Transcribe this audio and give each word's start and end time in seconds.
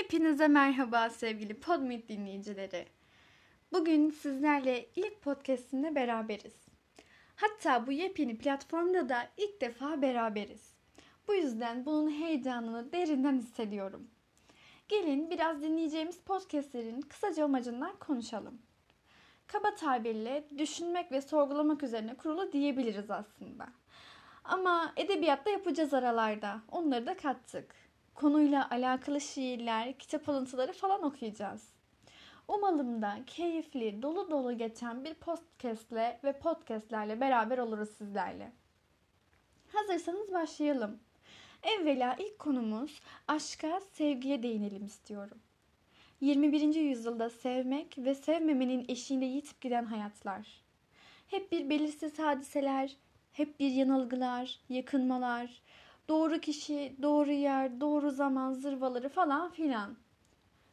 Hepinize 0.00 0.48
merhaba 0.48 1.10
sevgili 1.10 1.54
Podmeet 1.54 2.08
dinleyicileri. 2.08 2.86
Bugün 3.72 4.10
sizlerle 4.10 4.86
ilk 4.96 5.22
podcastinde 5.22 5.94
beraberiz. 5.94 6.68
Hatta 7.36 7.86
bu 7.86 7.92
yepyeni 7.92 8.38
platformda 8.38 9.08
da 9.08 9.28
ilk 9.36 9.60
defa 9.60 10.02
beraberiz. 10.02 10.74
Bu 11.28 11.34
yüzden 11.34 11.86
bunun 11.86 12.10
heyecanını 12.10 12.92
derinden 12.92 13.38
hissediyorum. 13.38 14.10
Gelin 14.88 15.30
biraz 15.30 15.62
dinleyeceğimiz 15.62 16.20
podcastlerin 16.20 17.00
kısaca 17.00 17.44
amacından 17.44 17.96
konuşalım. 17.96 18.62
Kaba 19.46 19.74
tabirle 19.74 20.44
düşünmek 20.58 21.12
ve 21.12 21.20
sorgulamak 21.20 21.82
üzerine 21.82 22.14
kurulu 22.14 22.52
diyebiliriz 22.52 23.10
aslında. 23.10 23.66
Ama 24.44 24.92
edebiyatta 24.96 25.50
yapacağız 25.50 25.94
aralarda. 25.94 26.60
Onları 26.68 27.06
da 27.06 27.16
kattık 27.16 27.89
konuyla 28.20 28.70
alakalı 28.70 29.20
şiirler, 29.20 29.98
kitap 29.98 30.28
alıntıları 30.28 30.72
falan 30.72 31.02
okuyacağız. 31.02 31.68
Umalım 32.48 33.02
da 33.02 33.18
keyifli, 33.26 34.02
dolu 34.02 34.30
dolu 34.30 34.58
geçen 34.58 35.04
bir 35.04 35.14
podcastle 35.14 36.20
ve 36.24 36.38
podcastlerle 36.38 37.20
beraber 37.20 37.58
oluruz 37.58 37.90
sizlerle. 37.90 38.52
Hazırsanız 39.72 40.32
başlayalım. 40.32 41.00
Evvela 41.62 42.16
ilk 42.18 42.38
konumuz 42.38 43.00
aşka, 43.28 43.80
sevgiye 43.92 44.42
değinelim 44.42 44.86
istiyorum. 44.86 45.38
21. 46.20 46.74
yüzyılda 46.74 47.30
sevmek 47.30 47.98
ve 47.98 48.14
sevmemenin 48.14 48.84
eşiğinde 48.88 49.24
yitip 49.24 49.60
giden 49.60 49.84
hayatlar. 49.84 50.62
Hep 51.26 51.52
bir 51.52 51.70
belirsiz 51.70 52.18
hadiseler, 52.18 52.96
hep 53.32 53.60
bir 53.60 53.70
yanılgılar, 53.70 54.60
yakınmalar, 54.68 55.62
doğru 56.10 56.40
kişi, 56.40 56.96
doğru 57.02 57.32
yer, 57.32 57.80
doğru 57.80 58.10
zaman 58.10 58.52
zırvaları 58.52 59.08
falan 59.08 59.50
filan. 59.50 59.96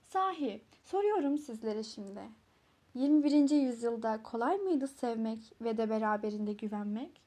Sahi 0.10 0.62
soruyorum 0.84 1.38
sizlere 1.38 1.84
şimdi. 1.84 2.22
21. 2.96 3.50
yüzyılda 3.50 4.24
kolay 4.24 4.58
mıydı 4.58 4.88
sevmek 4.88 5.40
ve 5.62 5.78
de 5.78 5.90
beraberinde 5.90 6.54
güvenmek? 6.54 7.22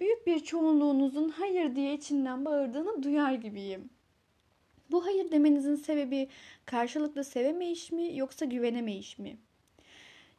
Büyük 0.00 0.26
bir 0.26 0.40
çoğunluğunuzun 0.40 1.28
hayır 1.28 1.76
diye 1.76 1.94
içinden 1.94 2.44
bağırdığını 2.44 3.02
duyar 3.02 3.32
gibiyim. 3.32 3.90
Bu 4.90 5.06
hayır 5.06 5.30
demenizin 5.30 5.74
sebebi 5.74 6.28
karşılıklı 6.66 7.24
sevemeyiş 7.24 7.92
mi 7.92 8.16
yoksa 8.16 8.44
güvenemeyiş 8.44 9.18
mi? 9.18 9.36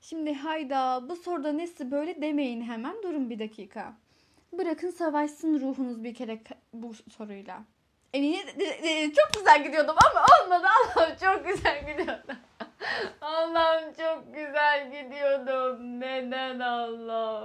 Şimdi 0.01 0.33
hayda 0.33 1.09
bu 1.09 1.15
soruda 1.15 1.51
nesi 1.51 1.91
böyle 1.91 2.21
demeyin 2.21 2.61
hemen 2.61 3.03
durun 3.03 3.29
bir 3.29 3.39
dakika. 3.39 4.06
Bırakın 4.53 4.89
savaşsın 4.89 5.59
ruhunuz 5.61 6.03
bir 6.03 6.13
kere 6.13 6.39
bu 6.73 6.93
soruyla. 6.93 7.63
E, 8.13 9.13
çok 9.13 9.33
güzel 9.33 9.63
gidiyordum 9.63 9.95
ama 10.11 10.25
olmadı 10.43 10.67
Allah'ım 10.97 11.15
çok 11.15 11.47
güzel 11.47 11.79
gidiyordum. 11.87 12.35
Allah'ım 13.21 13.93
çok 13.93 14.35
güzel 14.35 14.91
gidiyordum. 14.91 15.99
Neden 15.99 16.59
Allah'ım? 16.59 17.36